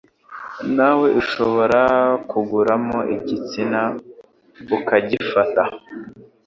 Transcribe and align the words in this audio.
Nawe 0.75 1.07
ushobora 1.21 1.81
gukuramo 2.31 2.99
igitsina 3.15 3.81
ukagifata 4.77 5.63